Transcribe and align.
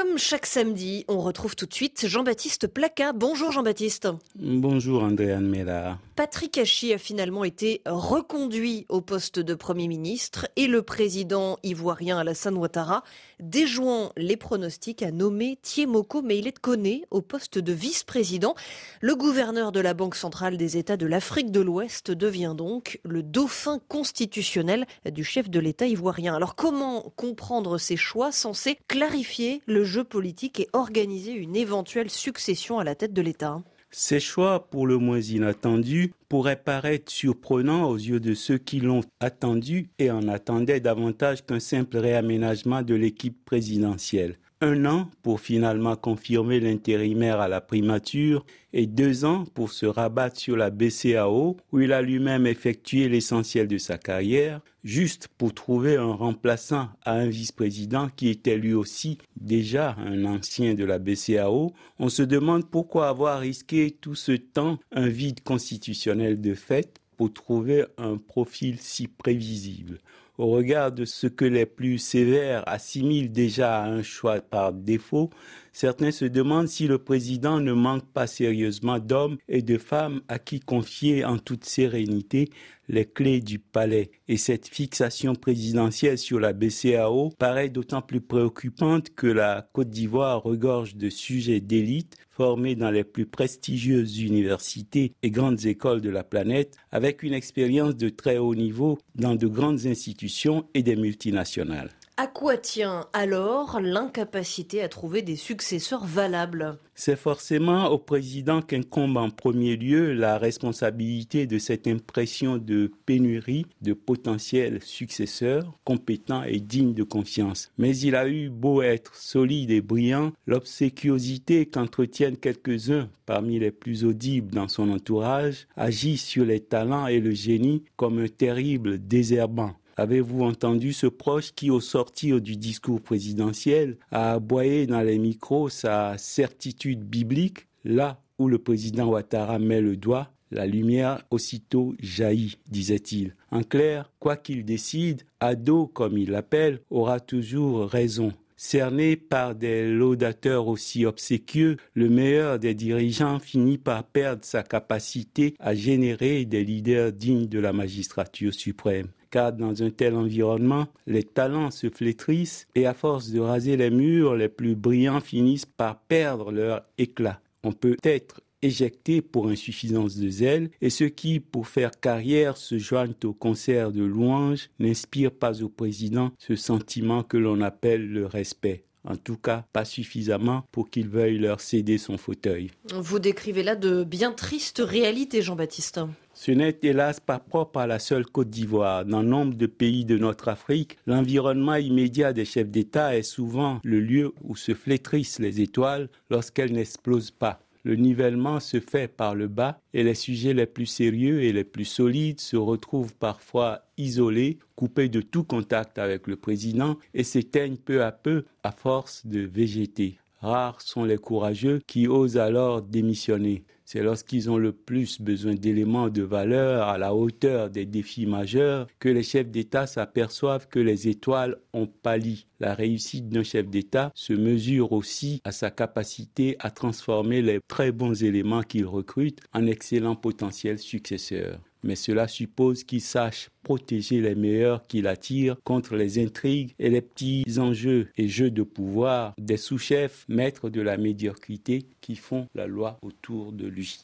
Comme 0.00 0.16
chaque 0.16 0.46
samedi, 0.46 1.04
on 1.08 1.20
retrouve 1.20 1.54
tout 1.56 1.66
de 1.66 1.74
suite 1.74 2.06
Jean-Baptiste 2.06 2.68
Placa. 2.68 3.12
Bonjour 3.12 3.52
Jean-Baptiste. 3.52 4.08
Bonjour 4.34 5.02
André 5.02 5.36
Mela. 5.36 5.98
Patrick 6.16 6.56
Hachi 6.56 6.94
a 6.94 6.98
finalement 6.98 7.44
été 7.44 7.82
reconduit 7.84 8.86
au 8.88 9.02
poste 9.02 9.38
de 9.38 9.54
Premier 9.54 9.88
ministre 9.88 10.48
et 10.56 10.66
le 10.68 10.82
président 10.82 11.58
ivoirien 11.62 12.18
Alassane 12.18 12.56
Ouattara, 12.56 13.04
déjouant 13.40 14.12
les 14.16 14.36
pronostics, 14.36 15.02
a 15.02 15.10
nommé 15.10 15.58
Thiemoko 15.62 16.22
Meilet 16.22 16.52
Kone 16.52 17.00
au 17.10 17.20
poste 17.20 17.58
de 17.58 17.72
vice-président. 17.72 18.54
Le 19.00 19.16
gouverneur 19.16 19.72
de 19.72 19.80
la 19.80 19.94
Banque 19.94 20.14
centrale 20.14 20.56
des 20.56 20.76
États 20.76 20.98
de 20.98 21.06
l'Afrique 21.06 21.50
de 21.50 21.60
l'Ouest 21.60 22.10
devient 22.10 22.54
donc 22.56 23.00
le 23.04 23.22
dauphin 23.22 23.80
constitutionnel 23.88 24.86
du 25.10 25.24
chef 25.24 25.48
de 25.50 25.60
l'État 25.60 25.86
ivoirien. 25.86 26.34
Alors 26.34 26.54
comment 26.54 27.12
comprendre 27.16 27.78
ces 27.78 27.96
choix 27.96 28.32
censés 28.32 28.78
clarifier 28.88 29.62
le 29.66 29.84
politique 29.98 30.60
et 30.60 30.68
organiser 30.72 31.32
une 31.32 31.56
éventuelle 31.56 32.10
succession 32.10 32.78
à 32.78 32.84
la 32.84 32.94
tête 32.94 33.12
de 33.12 33.22
l'État. 33.22 33.60
Ces 33.90 34.20
choix, 34.20 34.68
pour 34.70 34.86
le 34.86 34.98
moins 34.98 35.20
inattendus, 35.20 36.12
pourraient 36.28 36.62
paraître 36.62 37.10
surprenants 37.10 37.88
aux 37.88 37.96
yeux 37.96 38.20
de 38.20 38.34
ceux 38.34 38.58
qui 38.58 38.78
l'ont 38.78 39.02
attendu 39.18 39.90
et 39.98 40.12
en 40.12 40.28
attendaient 40.28 40.78
davantage 40.78 41.44
qu'un 41.44 41.58
simple 41.58 41.98
réaménagement 41.98 42.82
de 42.82 42.94
l'équipe 42.94 43.44
présidentielle 43.44 44.36
un 44.62 44.84
an 44.84 45.10
pour 45.22 45.40
finalement 45.40 45.96
confirmer 45.96 46.60
l'intérimaire 46.60 47.40
à 47.40 47.48
la 47.48 47.60
primature 47.60 48.44
et 48.72 48.86
deux 48.86 49.24
ans 49.24 49.44
pour 49.54 49.72
se 49.72 49.86
rabattre 49.86 50.38
sur 50.38 50.56
la 50.56 50.70
BCAO 50.70 51.56
où 51.72 51.80
il 51.80 51.92
a 51.92 52.02
lui-même 52.02 52.46
effectué 52.46 53.08
l'essentiel 53.08 53.68
de 53.68 53.78
sa 53.78 53.96
carrière, 53.96 54.60
juste 54.84 55.28
pour 55.38 55.54
trouver 55.54 55.96
un 55.96 56.12
remplaçant 56.12 56.90
à 57.04 57.12
un 57.12 57.26
vice-président 57.26 58.08
qui 58.14 58.28
était 58.28 58.56
lui 58.56 58.74
aussi 58.74 59.18
déjà 59.40 59.96
un 59.98 60.24
ancien 60.26 60.74
de 60.74 60.84
la 60.84 60.98
BCAO, 60.98 61.72
on 61.98 62.08
se 62.10 62.22
demande 62.22 62.68
pourquoi 62.70 63.08
avoir 63.08 63.40
risqué 63.40 63.90
tout 63.90 64.14
ce 64.14 64.32
temps 64.32 64.78
un 64.92 65.08
vide 65.08 65.42
constitutionnel 65.42 66.40
de 66.40 66.54
fait 66.54 67.00
pour 67.16 67.32
trouver 67.32 67.84
un 67.96 68.18
profil 68.18 68.78
si 68.78 69.08
prévisible 69.08 69.98
au 70.40 70.46
regard 70.46 70.90
de 70.90 71.04
ce 71.04 71.26
que 71.26 71.44
les 71.44 71.66
plus 71.66 71.98
sévères 71.98 72.64
assimilent 72.66 73.30
déjà 73.30 73.82
à 73.82 73.86
un 73.86 74.02
choix 74.02 74.40
par 74.40 74.72
défaut, 74.72 75.28
certains 75.72 76.10
se 76.10 76.24
demandent 76.24 76.68
si 76.68 76.86
le 76.86 76.98
président 76.98 77.60
ne 77.60 77.72
manque 77.72 78.06
pas 78.12 78.26
sérieusement 78.26 78.98
d'hommes 78.98 79.38
et 79.48 79.62
de 79.62 79.78
femmes 79.78 80.22
à 80.28 80.38
qui 80.38 80.60
confier 80.60 81.24
en 81.24 81.38
toute 81.38 81.64
sérénité 81.64 82.50
les 82.88 83.06
clés 83.06 83.40
du 83.40 83.58
palais. 83.58 84.10
Et 84.28 84.36
cette 84.36 84.66
fixation 84.66 85.34
présidentielle 85.34 86.18
sur 86.18 86.40
la 86.40 86.52
BCAO 86.52 87.30
paraît 87.38 87.68
d'autant 87.68 88.02
plus 88.02 88.20
préoccupante 88.20 89.14
que 89.14 89.28
la 89.28 89.68
Côte 89.72 89.90
d'Ivoire 89.90 90.42
regorge 90.42 90.96
de 90.96 91.08
sujets 91.08 91.60
d'élite 91.60 92.16
formés 92.30 92.74
dans 92.74 92.90
les 92.90 93.04
plus 93.04 93.26
prestigieuses 93.26 94.20
universités 94.20 95.12
et 95.22 95.30
grandes 95.30 95.66
écoles 95.66 96.00
de 96.00 96.10
la 96.10 96.24
planète, 96.24 96.76
avec 96.90 97.22
une 97.22 97.34
expérience 97.34 97.96
de 97.96 98.08
très 98.08 98.38
haut 98.38 98.54
niveau 98.54 98.98
dans 99.14 99.34
de 99.34 99.46
grandes 99.46 99.86
institutions 99.86 100.66
et 100.74 100.82
des 100.82 100.96
multinationales. 100.96 101.90
À 102.22 102.26
quoi 102.26 102.58
tient 102.58 103.06
alors 103.14 103.80
l'incapacité 103.80 104.82
à 104.82 104.90
trouver 104.90 105.22
des 105.22 105.36
successeurs 105.36 106.04
valables? 106.04 106.76
C'est 106.94 107.16
forcément 107.16 107.86
au 107.86 107.96
président 107.96 108.60
qu'incombe 108.60 109.16
en 109.16 109.30
premier 109.30 109.74
lieu 109.74 110.12
la 110.12 110.36
responsabilité 110.36 111.46
de 111.46 111.58
cette 111.58 111.86
impression 111.86 112.58
de 112.58 112.92
pénurie 113.06 113.64
de 113.80 113.94
potentiels 113.94 114.82
successeurs 114.82 115.72
compétents 115.84 116.42
et 116.42 116.60
dignes 116.60 116.92
de 116.92 117.04
confiance. 117.04 117.72
Mais 117.78 117.96
il 117.96 118.14
a 118.14 118.28
eu 118.28 118.50
beau 118.50 118.82
être 118.82 119.16
solide 119.16 119.70
et 119.70 119.80
brillant, 119.80 120.32
l'obséquiosité 120.46 121.64
qu'entretiennent 121.64 122.36
quelques-uns 122.36 123.08
parmi 123.24 123.58
les 123.58 123.70
plus 123.70 124.04
audibles 124.04 124.52
dans 124.54 124.68
son 124.68 124.90
entourage 124.90 125.68
agit 125.74 126.18
sur 126.18 126.44
les 126.44 126.60
talents 126.60 127.06
et 127.06 127.20
le 127.20 127.30
génie 127.30 127.82
comme 127.96 128.18
un 128.18 128.28
terrible 128.28 128.98
désherbant. 128.98 129.72
Avez-vous 129.96 130.42
entendu 130.42 130.92
ce 130.92 131.06
proche 131.06 131.52
qui, 131.52 131.70
au 131.70 131.80
sortir 131.80 132.40
du 132.40 132.56
discours 132.56 133.00
présidentiel, 133.00 133.96
a 134.10 134.32
aboyé 134.32 134.86
dans 134.86 135.02
les 135.02 135.18
micros 135.18 135.68
sa 135.68 136.16
certitude 136.18 137.04
biblique 137.04 137.66
Là 137.84 138.20
où 138.38 138.48
le 138.48 138.58
président 138.58 139.08
Ouattara 139.08 139.58
met 139.58 139.80
le 139.80 139.96
doigt, 139.96 140.30
la 140.50 140.66
lumière 140.66 141.24
aussitôt 141.30 141.94
jaillit, 142.00 142.58
disait-il. 142.68 143.34
En 143.50 143.62
clair, 143.62 144.10
quoi 144.18 144.36
qu'il 144.36 144.64
décide, 144.64 145.22
Ado, 145.38 145.86
comme 145.86 146.18
il 146.18 146.30
l'appelle, 146.30 146.80
aura 146.90 147.20
toujours 147.20 147.86
raison. 147.88 148.32
Cerné 148.56 149.16
par 149.16 149.54
des 149.54 149.90
laudateurs 149.90 150.68
aussi 150.68 151.06
obséquieux, 151.06 151.78
le 151.94 152.10
meilleur 152.10 152.58
des 152.58 152.74
dirigeants 152.74 153.38
finit 153.38 153.78
par 153.78 154.04
perdre 154.04 154.44
sa 154.44 154.62
capacité 154.62 155.54
à 155.58 155.74
générer 155.74 156.44
des 156.44 156.64
leaders 156.64 157.12
dignes 157.12 157.46
de 157.46 157.58
la 157.58 157.72
magistrature 157.72 158.52
suprême 158.52 159.08
car 159.30 159.52
dans 159.52 159.82
un 159.82 159.90
tel 159.90 160.14
environnement, 160.14 160.86
les 161.06 161.22
talents 161.22 161.70
se 161.70 161.88
flétrissent 161.88 162.66
et 162.74 162.86
à 162.86 162.94
force 162.94 163.30
de 163.30 163.40
raser 163.40 163.76
les 163.76 163.90
murs, 163.90 164.34
les 164.34 164.48
plus 164.48 164.74
brillants 164.74 165.20
finissent 165.20 165.66
par 165.66 166.00
perdre 166.00 166.52
leur 166.52 166.82
éclat. 166.98 167.40
On 167.62 167.72
peut 167.72 167.96
être 168.02 168.40
éjecté 168.62 169.22
pour 169.22 169.48
insuffisance 169.48 170.16
de 170.16 170.28
zèle 170.28 170.70
et 170.80 170.90
ceux 170.90 171.08
qui, 171.08 171.40
pour 171.40 171.66
faire 171.66 171.92
carrière, 171.98 172.56
se 172.56 172.78
joignent 172.78 173.14
au 173.24 173.32
concert 173.32 173.92
de 173.92 174.02
louanges 174.02 174.70
n'inspirent 174.78 175.32
pas 175.32 175.62
au 175.62 175.68
président 175.68 176.32
ce 176.38 176.56
sentiment 176.56 177.22
que 177.22 177.36
l'on 177.36 177.60
appelle 177.60 178.06
le 178.06 178.26
respect. 178.26 178.84
En 179.04 179.16
tout 179.16 179.36
cas, 179.36 179.64
pas 179.72 179.84
suffisamment 179.84 180.64
pour 180.72 180.90
qu'il 180.90 181.08
veuille 181.08 181.38
leur 181.38 181.60
céder 181.60 181.96
son 181.96 182.18
fauteuil. 182.18 182.70
Vous 182.94 183.18
décrivez 183.18 183.62
là 183.62 183.76
de 183.76 184.04
bien 184.04 184.32
tristes 184.32 184.82
réalités, 184.84 185.42
Jean-Baptiste. 185.42 186.00
Ce 186.34 186.52
n'est 186.52 186.78
hélas 186.82 187.20
pas 187.20 187.38
propre 187.38 187.80
à 187.80 187.86
la 187.86 187.98
seule 187.98 188.26
Côte 188.26 188.50
d'Ivoire. 188.50 189.04
Dans 189.04 189.22
nombre 189.22 189.54
de 189.54 189.66
pays 189.66 190.04
de 190.04 190.18
notre 190.18 190.48
Afrique, 190.48 190.98
l'environnement 191.06 191.76
immédiat 191.76 192.32
des 192.32 192.44
chefs 192.44 192.70
d'État 192.70 193.16
est 193.16 193.22
souvent 193.22 193.80
le 193.84 194.00
lieu 194.00 194.32
où 194.44 194.56
se 194.56 194.74
flétrissent 194.74 195.38
les 195.38 195.60
étoiles 195.60 196.08
lorsqu'elles 196.30 196.72
n'explosent 196.72 197.30
pas. 197.30 197.60
Le 197.82 197.96
nivellement 197.96 198.60
se 198.60 198.78
fait 198.78 199.08
par 199.08 199.34
le 199.34 199.48
bas 199.48 199.80
et 199.94 200.04
les 200.04 200.14
sujets 200.14 200.52
les 200.52 200.66
plus 200.66 200.86
sérieux 200.86 201.42
et 201.42 201.52
les 201.52 201.64
plus 201.64 201.86
solides 201.86 202.40
se 202.40 202.56
retrouvent 202.56 203.14
parfois 203.14 203.82
isolés, 203.96 204.58
coupés 204.76 205.08
de 205.08 205.22
tout 205.22 205.44
contact 205.44 205.98
avec 205.98 206.26
le 206.26 206.36
président 206.36 206.96
et 207.14 207.24
s'éteignent 207.24 207.78
peu 207.78 208.02
à 208.02 208.12
peu 208.12 208.44
à 208.62 208.72
force 208.72 209.26
de 209.26 209.40
végéter. 209.40 210.18
Rares 210.40 210.80
sont 210.80 211.04
les 211.04 211.18
courageux 211.18 211.80
qui 211.86 212.06
osent 212.06 212.38
alors 212.38 212.82
démissionner. 212.82 213.64
C'est 213.92 214.04
lorsqu'ils 214.04 214.48
ont 214.48 214.56
le 214.56 214.70
plus 214.70 215.20
besoin 215.20 215.56
d'éléments 215.56 216.10
de 216.10 216.22
valeur 216.22 216.86
à 216.86 216.96
la 216.96 217.12
hauteur 217.12 217.70
des 217.70 217.86
défis 217.86 218.24
majeurs 218.24 218.86
que 219.00 219.08
les 219.08 219.24
chefs 219.24 219.50
d'État 219.50 219.88
s'aperçoivent 219.88 220.68
que 220.68 220.78
les 220.78 221.08
étoiles 221.08 221.56
ont 221.72 221.88
pâli. 221.88 222.46
La 222.60 222.74
réussite 222.74 223.28
d'un 223.28 223.42
chef 223.42 223.66
d'État 223.66 224.12
se 224.14 224.32
mesure 224.32 224.92
aussi 224.92 225.40
à 225.42 225.50
sa 225.50 225.72
capacité 225.72 226.54
à 226.60 226.70
transformer 226.70 227.42
les 227.42 227.58
très 227.66 227.90
bons 227.90 228.22
éléments 228.22 228.62
qu'il 228.62 228.86
recrute 228.86 229.40
en 229.52 229.66
excellents 229.66 230.14
potentiels 230.14 230.78
successeurs 230.78 231.58
mais 231.82 231.96
cela 231.96 232.28
suppose 232.28 232.84
qu'il 232.84 233.00
sache 233.00 233.50
protéger 233.62 234.20
les 234.20 234.34
meilleurs 234.34 234.86
qu'il 234.86 235.06
attire 235.06 235.56
contre 235.64 235.96
les 235.96 236.22
intrigues 236.22 236.74
et 236.78 236.90
les 236.90 237.00
petits 237.00 237.44
enjeux 237.58 238.08
et 238.16 238.28
jeux 238.28 238.50
de 238.50 238.62
pouvoir 238.62 239.34
des 239.38 239.56
sous-chefs 239.56 240.24
maîtres 240.28 240.70
de 240.70 240.80
la 240.80 240.96
médiocrité 240.96 241.86
qui 242.00 242.16
font 242.16 242.48
la 242.54 242.66
loi 242.66 242.98
autour 243.02 243.52
de 243.52 243.66
lui. 243.66 243.98